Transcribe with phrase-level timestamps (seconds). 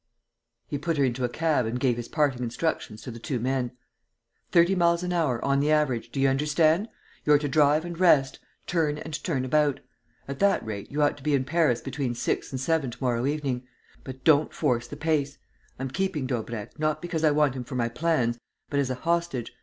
[0.67, 3.71] He put her into a cab and gave his parting instructions to the two men:
[4.51, 6.89] "Thirty miles an hour, on the average, do you understand?
[7.23, 9.79] You're to drive and rest, turn and turn about.
[10.27, 13.27] At that rate, you ought to be in Paris between six and seven to morrow
[13.27, 13.67] evening.
[14.03, 15.37] But don't force the pace.
[15.77, 18.39] I'm keeping Daubrecq, not because I want him for my plans,
[18.71, 19.51] but as a hostage